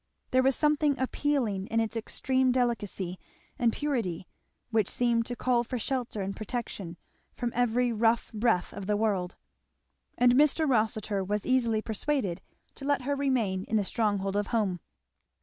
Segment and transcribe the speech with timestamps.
[0.31, 3.19] There was something appealing in its extreme delicacy
[3.59, 4.25] and purity
[4.71, 6.97] which seemed to call for shelter and protection
[7.31, 9.35] from every rough breath of the world;
[10.17, 10.67] and Mr.
[10.67, 12.41] Rossitur was easily persuaded
[12.73, 14.79] to let her remain in the stronghold of home.